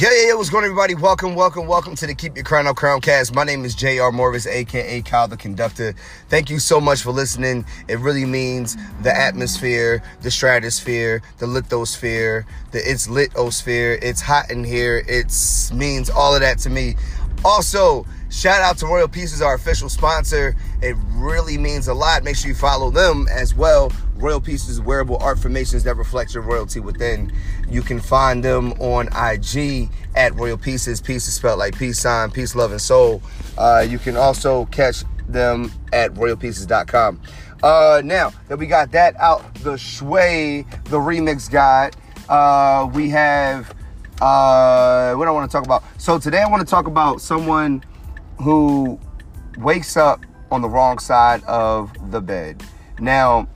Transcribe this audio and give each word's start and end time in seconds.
Yeah, 0.00 0.08
yeah. 0.28 0.32
What's 0.32 0.48
going 0.48 0.64
on, 0.64 0.70
everybody? 0.70 0.94
Welcome, 0.94 1.34
welcome, 1.34 1.66
welcome 1.66 1.94
to 1.96 2.06
the 2.06 2.14
Keep 2.14 2.36
Your 2.36 2.42
Crown 2.42 2.66
Up 2.66 2.74
Crown 2.74 3.02
cast. 3.02 3.34
My 3.34 3.44
name 3.44 3.66
is 3.66 3.74
J.R. 3.74 4.10
Morris, 4.10 4.46
aka 4.46 5.02
Kyle 5.02 5.28
the 5.28 5.36
Conductor. 5.36 5.94
Thank 6.30 6.48
you 6.48 6.58
so 6.58 6.80
much 6.80 7.02
for 7.02 7.10
listening. 7.10 7.66
It 7.86 7.98
really 7.98 8.24
means 8.24 8.78
the 9.02 9.14
atmosphere, 9.14 10.02
the 10.22 10.30
stratosphere, 10.30 11.20
the 11.36 11.44
lithosphere, 11.44 12.46
the 12.70 12.78
it's 12.78 13.08
litosphere. 13.08 13.98
It's 14.00 14.22
hot 14.22 14.50
in 14.50 14.64
here. 14.64 15.04
It 15.06 15.26
means 15.74 16.08
all 16.08 16.34
of 16.34 16.40
that 16.40 16.60
to 16.60 16.70
me. 16.70 16.96
Also, 17.44 18.04
shout 18.30 18.60
out 18.60 18.76
to 18.78 18.86
Royal 18.86 19.08
Pieces, 19.08 19.40
our 19.40 19.54
official 19.54 19.88
sponsor. 19.88 20.54
It 20.82 20.96
really 21.12 21.56
means 21.56 21.88
a 21.88 21.94
lot. 21.94 22.22
Make 22.22 22.36
sure 22.36 22.48
you 22.48 22.54
follow 22.54 22.90
them 22.90 23.26
as 23.30 23.54
well. 23.54 23.92
Royal 24.16 24.40
Pieces 24.40 24.80
wearable 24.80 25.16
art 25.18 25.38
formations 25.38 25.82
that 25.84 25.94
reflect 25.96 26.34
your 26.34 26.42
royalty 26.42 26.80
within. 26.80 27.32
You 27.68 27.80
can 27.80 27.98
find 27.98 28.44
them 28.44 28.72
on 28.74 29.08
IG 29.08 29.88
at 30.14 30.34
Royal 30.34 30.58
Pieces. 30.58 31.00
Peace 31.00 31.26
is 31.26 31.34
spelled 31.34 31.58
like 31.58 31.76
peace 31.78 31.98
sign, 31.98 32.30
peace, 32.30 32.54
love, 32.54 32.72
and 32.72 32.80
soul. 32.80 33.22
Uh, 33.56 33.86
you 33.88 33.98
can 33.98 34.16
also 34.16 34.66
catch 34.66 35.04
them 35.26 35.72
at 35.92 36.12
royalpieces.com. 36.14 37.20
Uh, 37.62 38.02
now 38.04 38.32
that 38.48 38.58
we 38.58 38.66
got 38.66 38.90
that 38.92 39.16
out 39.18 39.54
the 39.56 39.78
sway, 39.78 40.66
the 40.84 40.98
remix 40.98 41.50
guide, 41.50 41.96
uh, 42.28 42.90
we 42.92 43.08
have 43.08 43.74
uh, 44.20 45.14
what 45.14 45.28
I 45.28 45.30
want 45.30 45.50
to 45.50 45.54
talk 45.54 45.64
about. 45.64 45.82
So 45.98 46.18
today 46.18 46.42
I 46.42 46.48
want 46.48 46.60
to 46.60 46.70
talk 46.70 46.86
about 46.86 47.20
someone 47.20 47.82
who 48.38 48.98
wakes 49.58 49.96
up 49.96 50.24
on 50.50 50.62
the 50.62 50.68
wrong 50.68 50.98
side 50.98 51.42
of 51.44 51.92
the 52.10 52.20
bed. 52.20 52.62
Now, 52.98 53.48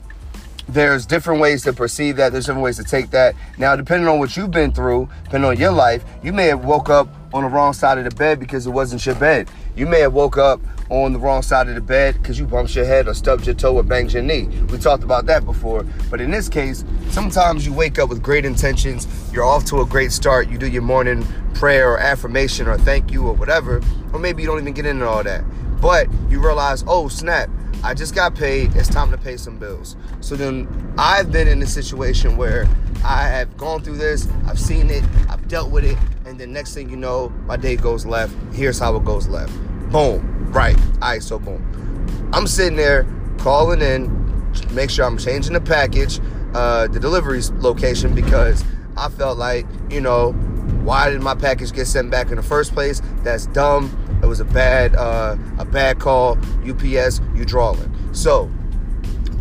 there's 0.68 1.04
different 1.04 1.40
ways 1.40 1.62
to 1.64 1.72
perceive 1.72 2.16
that. 2.16 2.32
There's 2.32 2.46
different 2.46 2.64
ways 2.64 2.76
to 2.78 2.84
take 2.84 3.10
that. 3.10 3.34
Now, 3.58 3.76
depending 3.76 4.08
on 4.08 4.18
what 4.18 4.36
you've 4.36 4.50
been 4.50 4.72
through, 4.72 5.08
depending 5.24 5.50
on 5.50 5.58
your 5.58 5.72
life, 5.72 6.04
you 6.22 6.32
may 6.32 6.46
have 6.46 6.64
woke 6.64 6.88
up 6.88 7.08
on 7.34 7.42
the 7.42 7.48
wrong 7.48 7.72
side 7.72 7.98
of 7.98 8.04
the 8.04 8.14
bed 8.14 8.40
because 8.40 8.66
it 8.66 8.70
wasn't 8.70 9.04
your 9.04 9.14
bed. 9.16 9.48
You 9.76 9.86
may 9.86 10.00
have 10.00 10.12
woke 10.12 10.38
up 10.38 10.60
on 10.88 11.12
the 11.12 11.18
wrong 11.18 11.42
side 11.42 11.68
of 11.68 11.74
the 11.74 11.80
bed 11.80 12.14
because 12.14 12.38
you 12.38 12.46
bumped 12.46 12.76
your 12.76 12.84
head 12.84 13.08
or 13.08 13.14
stubbed 13.14 13.44
your 13.46 13.56
toe 13.56 13.74
or 13.74 13.82
banged 13.82 14.12
your 14.12 14.22
knee. 14.22 14.44
We 14.70 14.78
talked 14.78 15.02
about 15.02 15.26
that 15.26 15.44
before. 15.44 15.84
But 16.10 16.20
in 16.20 16.30
this 16.30 16.48
case, 16.48 16.84
sometimes 17.10 17.66
you 17.66 17.72
wake 17.72 17.98
up 17.98 18.08
with 18.08 18.22
great 18.22 18.44
intentions. 18.44 19.08
You're 19.32 19.44
off 19.44 19.64
to 19.66 19.80
a 19.80 19.86
great 19.86 20.12
start. 20.12 20.48
You 20.48 20.58
do 20.58 20.68
your 20.68 20.82
morning 20.82 21.26
prayer 21.54 21.92
or 21.92 21.98
affirmation 21.98 22.68
or 22.68 22.78
thank 22.78 23.10
you 23.10 23.26
or 23.26 23.32
whatever. 23.32 23.82
Or 24.12 24.20
maybe 24.20 24.42
you 24.42 24.48
don't 24.48 24.60
even 24.60 24.74
get 24.74 24.86
into 24.86 25.08
all 25.08 25.24
that. 25.24 25.42
But 25.80 26.08
you 26.28 26.40
realize, 26.40 26.84
oh, 26.86 27.08
snap 27.08 27.50
I 27.84 27.92
just 27.92 28.14
got 28.14 28.34
paid. 28.34 28.74
It's 28.74 28.88
time 28.88 29.10
to 29.10 29.18
pay 29.18 29.36
some 29.36 29.58
bills. 29.58 29.94
So 30.20 30.36
then 30.36 30.94
I've 30.96 31.30
been 31.30 31.46
in 31.46 31.62
a 31.62 31.66
situation 31.66 32.38
where 32.38 32.66
I 33.04 33.24
have 33.24 33.54
gone 33.58 33.82
through 33.82 33.98
this, 33.98 34.26
I've 34.46 34.58
seen 34.58 34.88
it, 34.88 35.04
I've 35.28 35.46
dealt 35.48 35.70
with 35.70 35.84
it, 35.84 35.98
and 36.24 36.40
then 36.40 36.50
next 36.50 36.72
thing 36.72 36.88
you 36.88 36.96
know, 36.96 37.28
my 37.44 37.58
day 37.58 37.76
goes 37.76 38.06
left. 38.06 38.34
Here's 38.54 38.78
how 38.78 38.96
it 38.96 39.04
goes 39.04 39.28
left. 39.28 39.52
Boom. 39.90 40.50
Right. 40.50 40.78
All 41.02 41.10
right, 41.10 41.22
so 41.22 41.38
boom. 41.38 42.30
I'm 42.32 42.46
sitting 42.46 42.76
there 42.76 43.06
calling 43.36 43.82
in, 43.82 44.10
make 44.72 44.88
sure 44.88 45.04
I'm 45.04 45.18
changing 45.18 45.52
the 45.52 45.60
package, 45.60 46.20
uh, 46.54 46.86
the 46.86 46.98
delivery 46.98 47.42
location, 47.58 48.14
because 48.14 48.64
I 48.96 49.10
felt 49.10 49.36
like, 49.36 49.66
you 49.90 50.00
know, 50.00 50.32
why 50.84 51.10
did 51.10 51.20
my 51.20 51.34
package 51.34 51.72
get 51.72 51.86
sent 51.86 52.10
back 52.10 52.30
in 52.30 52.36
the 52.36 52.42
first 52.42 52.72
place? 52.72 53.02
That's 53.22 53.44
dumb. 53.46 54.00
It 54.24 54.28
was 54.28 54.40
a 54.40 54.44
bad 54.46 54.96
uh, 54.96 55.36
a 55.58 55.64
bad 55.66 56.00
call. 56.00 56.38
UPS, 56.66 57.20
you 57.34 57.44
drawing. 57.44 57.92
So 58.14 58.50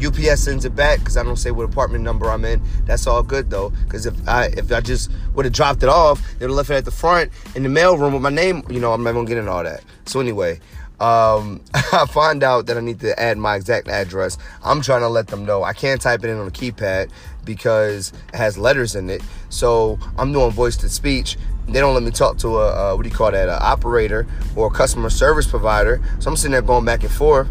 UPS 0.03 0.41
sends 0.41 0.65
it 0.65 0.75
back 0.75 0.99
because 0.99 1.15
I 1.15 1.23
don't 1.23 1.37
say 1.37 1.51
what 1.51 1.63
apartment 1.63 2.03
number 2.03 2.29
I'm 2.29 2.43
in. 2.43 2.61
That's 2.85 3.07
all 3.07 3.23
good 3.23 3.49
though, 3.49 3.69
because 3.85 4.05
if 4.05 4.27
I 4.27 4.47
if 4.57 4.71
I 4.71 4.81
just 4.81 5.09
would 5.35 5.45
have 5.45 5.53
dropped 5.53 5.83
it 5.83 5.89
off, 5.89 6.21
they'd 6.37 6.45
have 6.45 6.51
left 6.51 6.69
it 6.69 6.75
at 6.75 6.85
the 6.85 6.91
front 6.91 7.31
in 7.55 7.63
the 7.63 7.69
mail 7.69 7.97
room 7.97 8.13
with 8.13 8.21
my 8.21 8.29
name. 8.29 8.63
You 8.69 8.81
know, 8.81 8.91
I'm 8.91 9.03
not 9.03 9.13
gonna 9.13 9.27
get 9.27 9.37
into 9.37 9.51
all 9.51 9.63
that. 9.63 9.83
So 10.05 10.19
anyway, 10.19 10.59
um, 10.99 11.61
I 11.73 12.05
find 12.09 12.43
out 12.43 12.65
that 12.65 12.77
I 12.77 12.81
need 12.81 12.99
to 13.01 13.17
add 13.17 13.37
my 13.37 13.55
exact 13.55 13.87
address. 13.87 14.37
I'm 14.63 14.81
trying 14.81 15.01
to 15.01 15.09
let 15.09 15.27
them 15.27 15.45
know 15.45 15.63
I 15.63 15.73
can't 15.73 16.01
type 16.01 16.23
it 16.23 16.29
in 16.29 16.37
on 16.37 16.45
the 16.45 16.51
keypad 16.51 17.09
because 17.45 18.13
it 18.33 18.37
has 18.37 18.57
letters 18.57 18.95
in 18.95 19.09
it. 19.09 19.21
So 19.49 19.99
I'm 20.17 20.31
doing 20.31 20.51
voice 20.51 20.77
to 20.77 20.89
speech, 20.89 21.37
they 21.67 21.79
don't 21.79 21.93
let 21.93 22.03
me 22.03 22.11
talk 22.11 22.37
to 22.39 22.57
a, 22.57 22.95
what 22.95 23.03
do 23.03 23.09
you 23.09 23.15
call 23.15 23.31
that, 23.31 23.47
an 23.47 23.57
operator 23.59 24.27
or 24.55 24.67
a 24.67 24.69
customer 24.69 25.09
service 25.09 25.47
provider. 25.47 26.01
So 26.19 26.29
I'm 26.29 26.35
sitting 26.35 26.51
there 26.51 26.61
going 26.61 26.83
back 26.83 27.03
and 27.03 27.11
forth, 27.11 27.47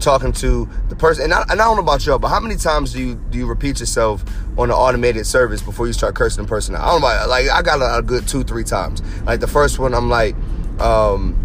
talking 0.00 0.32
to 0.34 0.68
the 0.88 0.96
person. 0.96 1.24
And 1.24 1.34
I, 1.34 1.42
and 1.42 1.60
I 1.60 1.64
don't 1.64 1.76
know 1.76 1.82
about 1.82 2.06
y'all, 2.06 2.18
but 2.18 2.28
how 2.28 2.38
many 2.38 2.56
times 2.56 2.92
do 2.92 3.00
you 3.00 3.14
do 3.30 3.38
you 3.38 3.46
repeat 3.46 3.80
yourself 3.80 4.24
on 4.56 4.70
an 4.70 4.76
automated 4.76 5.26
service 5.26 5.62
before 5.62 5.86
you 5.86 5.92
start 5.92 6.14
cursing 6.14 6.44
the 6.44 6.48
person? 6.48 6.76
I 6.76 6.86
don't 6.86 7.00
know, 7.00 7.26
like 7.28 7.48
I 7.48 7.62
got 7.62 7.80
a, 7.82 7.98
a, 7.98 8.02
good 8.02 8.28
two, 8.28 8.44
three 8.44 8.64
times. 8.64 9.02
Like 9.24 9.40
the 9.40 9.48
first 9.48 9.78
one, 9.78 9.94
I'm 9.94 10.08
like, 10.08 10.36
um, 10.80 11.36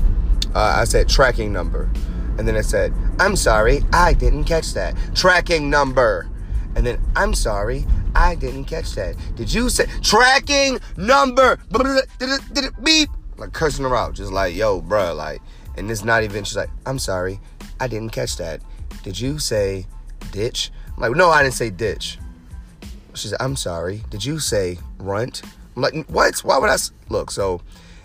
uh, 0.53 0.75
I 0.77 0.83
said 0.83 1.09
tracking 1.09 1.51
number, 1.51 1.89
and 2.37 2.47
then 2.47 2.55
I 2.55 2.61
said, 2.61 2.93
I'm 3.19 3.35
sorry, 3.35 3.83
I 3.91 4.13
didn't 4.13 4.43
catch 4.43 4.73
that 4.73 4.95
tracking 5.15 5.69
number, 5.69 6.29
and 6.75 6.85
then 6.85 7.01
I'm 7.15 7.33
sorry, 7.33 7.85
I 8.15 8.35
didn't 8.35 8.65
catch 8.65 8.93
that. 8.95 9.15
Did 9.35 9.53
you 9.53 9.69
say 9.69 9.85
tracking 10.01 10.79
number? 10.97 11.57
Did 11.71 12.03
it 12.19 12.83
Beep. 12.83 13.09
Like 13.37 13.53
cursing 13.53 13.85
her 13.85 13.95
out, 13.95 14.13
just 14.13 14.31
like, 14.31 14.55
yo, 14.55 14.81
bro, 14.81 15.15
like, 15.15 15.41
and 15.75 15.89
it's 15.89 16.03
not 16.03 16.23
even. 16.23 16.43
She's 16.43 16.57
like, 16.57 16.69
I'm 16.85 16.99
sorry, 16.99 17.39
I 17.79 17.87
didn't 17.87 18.11
catch 18.11 18.37
that. 18.37 18.61
Did 19.03 19.19
you 19.19 19.39
say 19.39 19.87
ditch? 20.31 20.71
I'm 20.95 21.01
like, 21.01 21.15
no, 21.15 21.29
I 21.29 21.41
didn't 21.41 21.55
say 21.55 21.71
ditch. 21.71 22.19
She 23.15 23.29
said, 23.29 23.37
I'm 23.41 23.55
sorry. 23.55 24.03
Did 24.09 24.23
you 24.23 24.37
say 24.39 24.77
runt? 24.99 25.41
I'm 25.75 25.81
like, 25.81 26.05
what? 26.07 26.37
Why 26.39 26.57
would 26.59 26.69
I? 26.69 26.77
Look, 27.09 27.31
so 27.31 27.61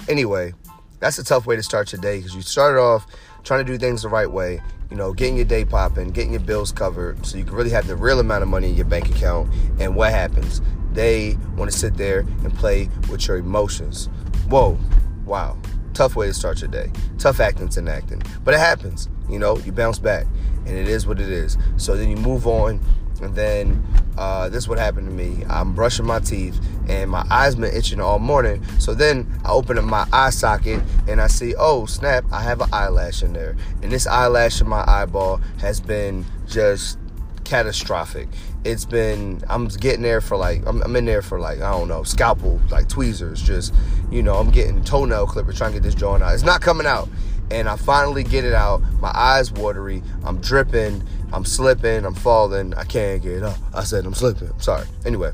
anyway, 0.09 0.55
that's 1.01 1.19
a 1.19 1.25
tough 1.25 1.47
way 1.47 1.57
to 1.57 1.63
start 1.63 1.93
your 1.93 2.01
day 2.01 2.19
because 2.19 2.35
you 2.35 2.43
started 2.43 2.81
off 2.81 3.07
trying 3.45 3.65
to 3.65 3.71
do 3.71 3.79
things 3.79 4.03
the 4.03 4.09
right 4.09 4.31
way, 4.31 4.61
you 4.91 4.97
know, 4.97 5.13
getting 5.13 5.37
your 5.37 5.45
day 5.45 5.65
popping, 5.65 6.11
getting 6.11 6.33
your 6.33 6.41
bills 6.41 6.73
covered 6.73 7.25
so 7.27 7.39
you 7.39 7.45
can 7.45 7.55
really 7.55 7.71
have 7.71 7.87
the 7.87 7.97
real 7.97 8.21
amount 8.21 8.43
of 8.43 8.49
money 8.49 8.69
in 8.69 8.77
your 8.77 8.85
bank 8.85 9.09
account. 9.11 9.53
And 9.79 9.97
what 9.97 10.11
happens? 10.13 10.61
They 10.93 11.37
want 11.57 11.71
to 11.71 11.77
sit 11.77 11.97
there 11.97 12.21
and 12.21 12.55
play 12.55 12.89
with 13.11 13.27
your 13.29 13.37
emotions. 13.39 14.09
Whoa, 14.49 14.79
wow. 15.25 15.59
Tough 15.93 16.15
way 16.15 16.27
to 16.27 16.35
start 16.35 16.61
your 16.61 16.71
day. 16.71 16.91
Tough 17.19 17.41
acting 17.41 17.71
and 17.77 17.89
acting. 17.89 18.23
But 18.45 18.55
it 18.55 18.61
happens. 18.61 19.09
You 19.29 19.39
know, 19.39 19.59
you 19.59 19.73
bounce 19.73 19.99
back. 19.99 20.27
And 20.67 20.77
it 20.77 20.89
is 20.89 21.07
what 21.07 21.21
it 21.21 21.29
is. 21.29 21.57
So 21.77 21.97
then 21.97 22.11
you 22.11 22.17
move 22.17 22.47
on 22.47 22.81
and 23.21 23.35
then 23.35 23.85
uh, 24.19 24.49
this 24.49 24.65
is 24.65 24.69
what 24.69 24.79
happened 24.79 25.09
to 25.09 25.15
me. 25.15 25.45
I'm 25.49 25.75
brushing 25.75 26.07
my 26.07 26.21
teeth 26.21 26.59
and 26.89 27.11
my 27.11 27.27
eyes 27.31 27.55
been 27.55 27.75
itching 27.75 28.01
all 28.01 28.19
morning. 28.19 28.65
So 28.79 28.95
then 28.95 29.41
I 29.45 29.51
open 29.51 29.79
up 29.79 29.85
my 29.85 30.07
eye 30.13 30.31
socket 30.31 30.83
and 31.07 31.21
I 31.21 31.27
see, 31.27 31.55
oh 31.59 31.87
snap, 31.87 32.25
I 32.33 32.43
have 32.43 32.61
an 32.61 32.69
eyelash 32.73 33.23
in 33.23 33.33
there. 33.33 33.57
And 33.83 33.93
this 33.93 34.07
eyelash 34.07 34.61
in 34.61 34.69
my 34.69 34.85
eyeball 34.87 35.39
has 35.59 35.81
been 35.81 36.25
just 36.47 36.99
catastrophic. 37.45 38.29
It's 38.65 38.85
been, 38.85 39.43
I'm 39.49 39.69
getting 39.69 40.03
there 40.03 40.21
for 40.21 40.37
like, 40.37 40.67
I'm, 40.67 40.83
I'm, 40.83 40.97
in 40.97 41.05
there 41.05 41.23
for 41.23 41.39
like, 41.39 41.61
I 41.61 41.71
don't 41.71 41.89
know, 41.89 42.03
scalpel, 42.03 42.61
like 42.71 42.89
tweezers, 42.89 43.41
just, 43.41 43.73
you 44.11 44.23
know, 44.23 44.37
I'm 44.37 44.51
getting 44.51 44.83
toenail 44.83 45.27
clippers 45.27 45.57
trying 45.57 45.73
to 45.73 45.77
get 45.79 45.85
this 45.85 45.95
joint 45.95 46.23
out. 46.23 46.35
It's 46.35 46.43
not 46.43 46.61
coming 46.61 46.87
out. 46.87 47.09
And 47.51 47.69
I 47.69 47.77
finally 47.77 48.25
get 48.25 48.45
it 48.45 48.53
out. 48.53 48.83
My 49.01 49.13
eyes 49.15 49.53
watery. 49.53 50.03
I'm 50.25 50.41
dripping. 50.41 51.03
I'm 51.33 51.45
slipping. 51.45 52.05
I'm 52.05 52.15
falling. 52.15 52.75
I 52.75 52.85
can't 52.85 53.23
get 53.23 53.43
up. 53.43 53.57
I 53.75 53.85
said 53.85 54.05
I'm 54.05 54.15
slipping. 54.15 54.49
I'm 54.49 54.61
sorry. 54.61 54.87
Anyway, 55.05 55.33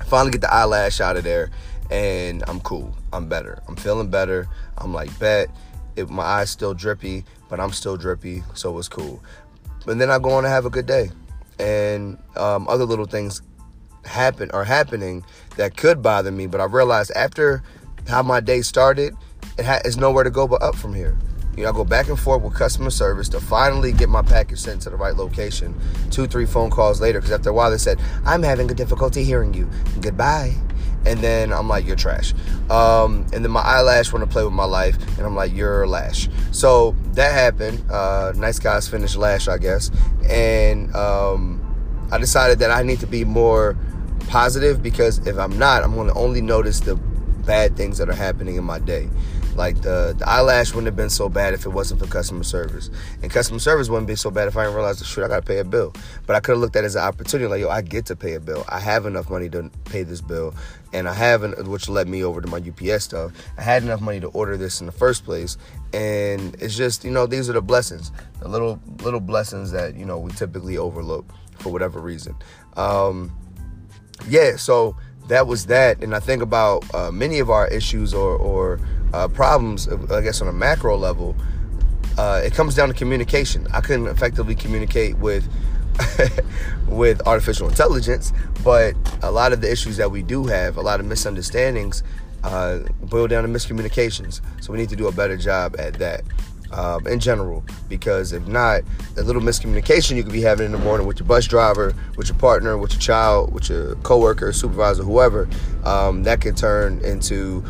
I 0.00 0.04
finally 0.04 0.32
get 0.32 0.42
the 0.42 0.52
eyelash 0.52 1.00
out 1.00 1.16
of 1.16 1.24
there, 1.24 1.50
and 1.90 2.42
I'm 2.46 2.60
cool. 2.60 2.94
I'm 3.12 3.28
better. 3.28 3.62
I'm 3.68 3.76
feeling 3.76 4.10
better. 4.10 4.48
I'm 4.78 4.92
like 4.92 5.16
bet. 5.18 5.48
It, 5.96 6.10
my 6.10 6.24
eyes 6.24 6.50
still 6.50 6.74
drippy, 6.74 7.24
but 7.48 7.60
I'm 7.60 7.70
still 7.70 7.96
drippy, 7.96 8.42
so 8.54 8.76
it's 8.78 8.88
cool. 8.88 9.22
And 9.86 10.00
then 10.00 10.10
I 10.10 10.18
go 10.18 10.30
on 10.30 10.42
to 10.42 10.48
have 10.48 10.66
a 10.66 10.70
good 10.70 10.86
day, 10.86 11.10
and 11.58 12.18
um, 12.36 12.66
other 12.68 12.84
little 12.84 13.06
things 13.06 13.42
happen 14.04 14.50
are 14.50 14.64
happening 14.64 15.24
that 15.56 15.76
could 15.76 16.02
bother 16.02 16.32
me. 16.32 16.46
But 16.46 16.60
I 16.60 16.64
realized 16.64 17.12
after 17.12 17.62
how 18.08 18.22
my 18.22 18.40
day 18.40 18.62
started 18.62 19.16
it 19.58 19.64
ha- 19.64 19.80
it's 19.84 19.96
nowhere 19.96 20.24
to 20.24 20.30
go 20.30 20.46
but 20.46 20.62
up 20.62 20.74
from 20.74 20.94
here. 20.94 21.16
You 21.56 21.62
know, 21.62 21.68
I 21.68 21.72
go 21.72 21.84
back 21.84 22.08
and 22.08 22.18
forth 22.18 22.42
with 22.42 22.54
customer 22.54 22.90
service 22.90 23.28
to 23.28 23.40
finally 23.40 23.92
get 23.92 24.08
my 24.08 24.22
package 24.22 24.58
sent 24.58 24.82
to 24.82 24.90
the 24.90 24.96
right 24.96 25.14
location. 25.14 25.78
Two, 26.10 26.26
three 26.26 26.46
phone 26.46 26.68
calls 26.68 27.00
later, 27.00 27.20
because 27.20 27.32
after 27.32 27.50
a 27.50 27.52
while 27.52 27.70
they 27.70 27.78
said, 27.78 28.00
I'm 28.24 28.42
having 28.42 28.68
a 28.70 28.74
difficulty 28.74 29.22
hearing 29.22 29.54
you. 29.54 29.70
Goodbye. 30.00 30.54
And 31.06 31.20
then 31.20 31.52
I'm 31.52 31.68
like, 31.68 31.86
you're 31.86 31.96
trash. 31.96 32.34
Um, 32.70 33.26
and 33.32 33.44
then 33.44 33.50
my 33.50 33.60
eyelash 33.60 34.12
want 34.12 34.24
to 34.24 34.30
play 34.30 34.42
with 34.42 34.54
my 34.54 34.64
life, 34.64 34.96
and 35.16 35.26
I'm 35.26 35.36
like, 35.36 35.52
you're 35.54 35.86
lash. 35.86 36.28
So 36.50 36.96
that 37.12 37.32
happened. 37.32 37.88
Uh, 37.90 38.32
nice 38.34 38.58
guys 38.58 38.88
finished 38.88 39.16
lash, 39.16 39.46
I 39.46 39.58
guess. 39.58 39.90
And 40.28 40.94
um, 40.96 41.60
I 42.10 42.18
decided 42.18 42.58
that 42.60 42.70
I 42.70 42.82
need 42.82 43.00
to 43.00 43.06
be 43.06 43.24
more 43.24 43.76
positive 44.28 44.82
because 44.82 45.24
if 45.26 45.36
I'm 45.38 45.56
not, 45.58 45.84
I'm 45.84 45.94
going 45.94 46.08
to 46.08 46.14
only 46.14 46.40
notice 46.40 46.80
the 46.80 46.96
bad 46.96 47.76
things 47.76 47.98
that 47.98 48.08
are 48.08 48.14
happening 48.14 48.56
in 48.56 48.64
my 48.64 48.78
day. 48.78 49.08
Like 49.54 49.82
the, 49.82 50.14
the 50.18 50.28
eyelash 50.28 50.70
wouldn't 50.70 50.86
have 50.86 50.96
been 50.96 51.10
so 51.10 51.28
bad 51.28 51.54
if 51.54 51.64
it 51.64 51.70
wasn't 51.70 52.00
for 52.00 52.06
customer 52.06 52.42
service. 52.42 52.90
And 53.22 53.30
customer 53.30 53.58
service 53.58 53.88
wouldn't 53.88 54.08
be 54.08 54.16
so 54.16 54.30
bad 54.30 54.48
if 54.48 54.56
I 54.56 54.64
didn't 54.64 54.76
realize, 54.76 55.04
shoot, 55.06 55.24
I 55.24 55.28
gotta 55.28 55.42
pay 55.42 55.58
a 55.58 55.64
bill. 55.64 55.92
But 56.26 56.36
I 56.36 56.40
could 56.40 56.52
have 56.52 56.60
looked 56.60 56.76
at 56.76 56.84
it 56.84 56.86
as 56.86 56.96
an 56.96 57.02
opportunity, 57.02 57.48
like, 57.48 57.60
yo, 57.60 57.68
I 57.68 57.82
get 57.82 58.06
to 58.06 58.16
pay 58.16 58.34
a 58.34 58.40
bill. 58.40 58.64
I 58.68 58.80
have 58.80 59.06
enough 59.06 59.30
money 59.30 59.48
to 59.50 59.70
pay 59.84 60.02
this 60.02 60.20
bill. 60.20 60.54
And 60.92 61.08
I 61.08 61.14
have, 61.14 61.42
which 61.66 61.88
led 61.88 62.08
me 62.08 62.24
over 62.24 62.40
to 62.40 62.48
my 62.48 62.58
UPS 62.58 63.04
stuff. 63.04 63.32
I 63.58 63.62
had 63.62 63.82
enough 63.82 64.00
money 64.00 64.20
to 64.20 64.28
order 64.28 64.56
this 64.56 64.80
in 64.80 64.86
the 64.86 64.92
first 64.92 65.24
place. 65.24 65.56
And 65.92 66.54
it's 66.60 66.76
just, 66.76 67.04
you 67.04 67.10
know, 67.10 67.26
these 67.26 67.48
are 67.48 67.52
the 67.52 67.62
blessings, 67.62 68.10
the 68.40 68.48
little 68.48 68.80
little 69.02 69.20
blessings 69.20 69.70
that, 69.72 69.94
you 69.94 70.04
know, 70.04 70.18
we 70.18 70.32
typically 70.32 70.76
overlook 70.76 71.24
for 71.58 71.70
whatever 71.70 72.00
reason. 72.00 72.34
Um, 72.76 73.36
yeah, 74.28 74.56
so 74.56 74.96
that 75.28 75.46
was 75.46 75.66
that. 75.66 76.02
And 76.02 76.14
I 76.14 76.20
think 76.20 76.42
about 76.42 76.92
uh, 76.94 77.10
many 77.10 77.38
of 77.38 77.50
our 77.50 77.66
issues 77.68 78.14
or, 78.14 78.36
or 78.36 78.80
uh, 79.14 79.28
problems, 79.28 79.86
I 80.10 80.20
guess, 80.22 80.42
on 80.42 80.48
a 80.48 80.52
macro 80.52 80.96
level, 80.96 81.36
uh, 82.18 82.42
it 82.44 82.52
comes 82.52 82.74
down 82.74 82.88
to 82.88 82.94
communication. 82.94 83.64
I 83.72 83.80
couldn't 83.80 84.08
effectively 84.08 84.56
communicate 84.56 85.16
with 85.18 85.48
with 86.88 87.24
artificial 87.24 87.68
intelligence, 87.68 88.32
but 88.64 88.96
a 89.22 89.30
lot 89.30 89.52
of 89.52 89.60
the 89.60 89.70
issues 89.70 89.96
that 89.98 90.10
we 90.10 90.22
do 90.22 90.46
have, 90.46 90.76
a 90.76 90.80
lot 90.80 90.98
of 90.98 91.06
misunderstandings, 91.06 92.02
uh, 92.42 92.80
boil 93.02 93.28
down 93.28 93.44
to 93.44 93.48
miscommunications. 93.48 94.40
So 94.60 94.72
we 94.72 94.78
need 94.78 94.88
to 94.88 94.96
do 94.96 95.06
a 95.06 95.12
better 95.12 95.36
job 95.36 95.76
at 95.78 95.94
that. 95.94 96.22
Um, 96.72 97.06
in 97.06 97.20
general, 97.20 97.62
because 97.88 98.32
if 98.32 98.48
not, 98.48 98.82
a 99.16 99.22
little 99.22 99.40
miscommunication 99.40 100.16
you 100.16 100.24
could 100.24 100.32
be 100.32 100.40
having 100.40 100.66
in 100.66 100.72
the 100.72 100.78
morning 100.78 101.06
with 101.06 101.20
your 101.20 101.28
bus 101.28 101.46
driver, 101.46 101.94
with 102.16 102.28
your 102.28 102.38
partner, 102.38 102.76
with 102.76 102.90
your 102.90 103.00
child, 103.00 103.54
with 103.54 103.68
your 103.68 103.94
coworker, 103.96 104.52
supervisor, 104.52 105.04
whoever, 105.04 105.48
um, 105.84 106.24
that 106.24 106.40
could 106.40 106.56
turn 106.56 106.98
into 107.04 107.62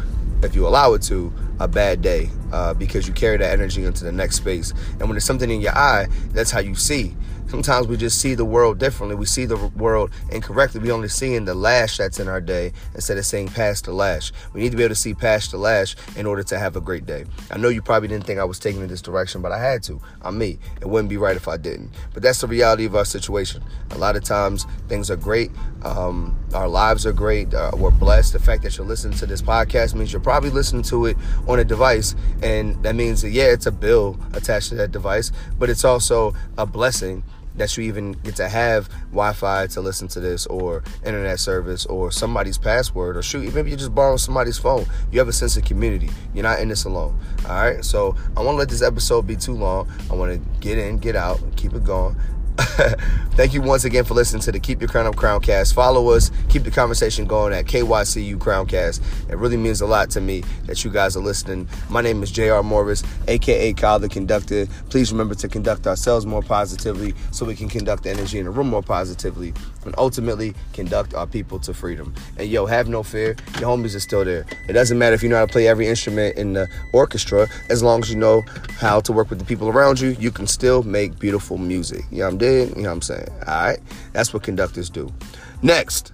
if 0.45 0.55
you 0.55 0.67
allow 0.67 0.95
it 0.95 1.03
to, 1.03 1.33
a 1.61 1.69
bad 1.69 2.03
day 2.03 2.29
uh, 2.53 2.75
because 2.75 3.07
you 3.07 3.15
carry 3.15 3.37
that 3.37 3.53
energy 3.53 3.85
into 3.85 4.05
the 4.05 4.13
next 4.13 4.37
space. 4.37 4.73
And 4.93 5.03
when 5.03 5.11
there's 5.13 5.25
something 5.25 5.51
in 5.51 5.61
your 5.61 5.77
eye, 5.77 6.09
that's 6.31 6.51
how 6.51 6.61
you 6.61 6.75
see. 6.75 7.15
Sometimes 7.49 7.87
we 7.87 7.97
just 7.97 8.21
see 8.21 8.35
the 8.35 8.45
world 8.45 8.79
differently. 8.79 9.17
We 9.17 9.27
see 9.27 9.45
the 9.45 9.57
world 9.77 10.11
incorrectly. 10.31 10.81
We 10.81 10.91
only 10.91 11.09
see 11.09 11.35
in 11.35 11.45
the 11.45 11.55
lash 11.55 11.99
that's 11.99 12.19
in 12.19 12.29
our 12.29 12.41
day 12.41 12.73
instead 12.95 13.19
of 13.19 13.27
seeing 13.27 13.49
past 13.49 13.85
the 13.85 13.93
lash. 13.93 14.33
We 14.53 14.61
need 14.61 14.71
to 14.71 14.77
be 14.77 14.83
able 14.83 14.95
to 14.95 15.01
see 15.01 15.15
past 15.15 15.53
the 15.53 15.59
lash 15.59 15.95
in 16.17 16.27
order 16.27 16.43
to 16.43 16.59
have 16.59 16.75
a 16.77 16.81
great 16.81 17.07
day. 17.07 17.27
I 17.51 17.59
know 17.59 17.69
you 17.69 17.83
probably 17.83 18.09
didn't 18.09 18.25
think 18.25 18.41
I 18.41 18.45
was 18.45 18.59
taking 18.59 18.81
in 18.81 18.89
this 18.89 19.03
direction, 19.03 19.43
but 19.43 19.53
I 19.53 19.59
had 19.59 19.83
to. 19.85 20.01
I'm 20.23 20.39
me. 20.39 20.59
It 20.81 20.89
wouldn't 20.89 21.11
be 21.11 21.17
right 21.17 21.37
if 21.37 21.47
I 21.47 21.57
didn't. 21.57 21.91
But 22.13 22.23
that's 22.23 22.41
the 22.41 22.47
reality 22.47 22.87
of 22.87 22.97
our 22.97 23.05
situation. 23.05 23.63
A 23.91 23.99
lot 23.99 24.17
of 24.17 24.25
times 24.25 24.67
things 24.89 25.11
are 25.11 25.17
great. 25.17 25.51
Um, 25.85 26.37
our 26.55 26.69
lives 26.69 27.07
are 27.07 27.13
great. 27.13 27.53
Uh, 27.53 27.71
we're 27.77 27.91
blessed. 27.91 28.33
The 28.33 28.39
fact 28.39 28.63
that 28.63 28.77
you're 28.77 28.87
listening 28.87 29.17
to 29.19 29.27
this 29.27 29.43
podcast 29.43 29.95
means 29.95 30.13
you're 30.13 30.21
probably 30.21 30.51
listening 30.51 30.83
to 30.85 31.07
it 31.07 31.17
on 31.47 31.59
a 31.59 31.65
device. 31.65 32.17
And 32.43 32.83
that 32.83 32.95
means 32.95 33.23
that, 33.23 33.31
yeah, 33.31 33.53
it's 33.53 33.67
a 33.67 33.73
bill 33.73 34.19
attached 34.33 34.71
to 34.71 34.75
that 34.77 34.93
device, 34.93 35.31
but 35.59 35.71
it's 35.71 35.85
also 35.85 36.35
a 36.59 36.67
blessing 36.67 37.23
that 37.57 37.77
you 37.77 37.85
even 37.85 38.13
get 38.13 38.37
to 38.37 38.49
have 38.49 38.89
Wi-Fi 39.11 39.69
to 39.69 39.81
listen 39.81 40.09
to 40.09 40.21
this 40.21 40.47
or 40.47 40.83
internet 41.05 41.39
service 41.39 41.87
or 41.87 42.11
somebody's 42.11 42.59
password 42.59 43.17
or 43.17 43.23
shoot, 43.23 43.55
maybe 43.55 43.71
you 43.71 43.77
just 43.77 43.95
borrow 43.95 44.17
somebody's 44.17 44.59
phone. 44.59 44.87
You 45.11 45.19
have 45.19 45.29
a 45.29 45.33
sense 45.33 45.57
of 45.57 45.65
community. 45.65 46.11
You're 46.35 46.43
not 46.43 46.61
in 46.61 46.69
this 46.69 46.85
alone. 46.85 47.19
All 47.49 47.55
right. 47.55 47.85
So 47.85 48.17
I 48.37 48.41
want 48.41 48.55
to 48.55 48.59
let 48.59 48.69
this 48.69 48.83
episode 48.83 49.27
be 49.27 49.37
too 49.37 49.55
long. 49.55 49.89
I 50.11 50.15
want 50.15 50.33
to 50.33 50.61
get 50.61 50.79
in, 50.79 50.99
get 50.99 51.17
out, 51.17 51.41
keep 51.57 51.75
it 51.75 51.85
going. 51.85 52.17
Thank 53.35 53.53
you 53.53 53.61
once 53.63 53.85
again 53.85 54.05
for 54.05 54.15
listening 54.15 54.41
to 54.43 54.53
the 54.53 54.61
Keep 54.61 54.81
Your 54.81 54.89
Crown 54.89 55.07
Up 55.07 55.17
Crowncast. 55.17 55.75
Follow 55.75 56.11
us, 56.11 56.31
keep 56.49 56.63
the 56.63 56.71
conversation 56.71 57.25
going 57.25 57.53
at 57.53 57.65
KYCU 57.65 58.37
Crowncast. 58.37 59.01
It 59.29 59.37
really 59.37 59.57
means 59.57 59.81
a 59.81 59.87
lot 59.87 60.09
to 60.11 60.21
me 60.21 60.45
that 60.67 60.85
you 60.85 60.91
guys 60.93 61.17
are 61.17 61.21
listening. 61.21 61.69
My 61.91 62.01
name 62.01 62.23
is 62.23 62.31
JR 62.31 62.61
Morris, 62.61 63.03
aka 63.27 63.73
Kyle 63.73 63.99
the 63.99 64.09
Conductor. 64.09 64.67
Please 64.89 65.11
remember 65.11 65.35
to 65.35 65.49
conduct 65.49 65.89
ourselves 65.89 66.27
more 66.27 66.43
positively 66.43 67.13
so 67.33 67.45
we 67.45 67.57
can 67.57 67.69
conduct 67.69 68.05
the 68.05 68.11
energy 68.11 68.39
in 68.39 68.45
the 68.45 68.53
room 68.53 68.69
more 68.69 68.83
positively 68.83 69.53
and 69.85 69.93
ultimately 69.99 70.55
conduct 70.73 71.13
our 71.13 71.27
people 71.27 71.59
to 71.59 71.75
freedom. 71.75 72.15
And 72.39 72.49
yo, 72.49 72.67
have 72.67 72.89
no 72.89 73.03
fear, 73.03 73.35
your 73.59 73.77
homies 73.77 73.97
are 73.97 74.01
still 74.01 74.25
there. 74.25 74.47
It 74.69 74.75
doesn't 74.75 74.97
matter 74.97 75.15
if 75.15 75.25
you 75.25 75.29
know 75.29 75.37
how 75.37 75.47
to 75.47 75.53
play 75.53 75.67
every 75.67 75.89
instrument 75.89 76.39
in 76.39 76.53
the 76.53 76.69
orchestra, 76.93 77.49
as 77.69 77.83
long 77.83 78.01
as 78.01 78.11
you 78.11 78.17
know 78.17 78.45
how 78.79 79.01
to 79.01 79.13
work 79.13 79.29
with 79.29 79.41
the 79.41 79.45
people 79.45 79.69
around 79.69 79.99
you, 79.99 80.11
you 80.21 80.31
can 80.31 80.47
still 80.47 80.85
make 80.85 81.19
beautiful 81.19 81.59
music. 81.59 82.05
You 82.13 82.19
know 82.19 82.44
you 82.45 82.67
know 82.77 82.83
what 82.83 82.93
I'm 82.93 83.03
saying? 83.03 83.29
All 83.47 83.65
right? 83.65 83.79
That's 84.13 84.33
what 84.33 84.43
conductors 84.43 84.91
do. 84.91 85.13
Next, 85.63 86.13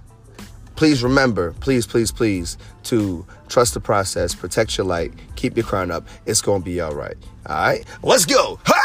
please 0.75 1.03
remember, 1.03 1.53
please, 1.59 1.85
please, 1.85 2.11
please, 2.11 2.57
to 2.83 3.25
trust 3.49 3.73
the 3.73 3.79
process, 3.79 4.33
protect 4.33 4.77
your 4.77 4.87
light, 4.87 5.13
keep 5.35 5.55
your 5.55 5.65
crown 5.65 5.91
up. 5.91 6.07
It's 6.25 6.41
going 6.41 6.61
to 6.61 6.65
be 6.65 6.79
all 6.81 6.95
right. 6.95 7.15
All 7.47 7.55
right? 7.55 7.85
Let's 8.03 8.25
go. 8.25 8.59
Ha! 8.65 8.80